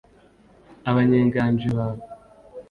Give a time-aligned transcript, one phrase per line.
[0.89, 2.03] abanyenganji bawe.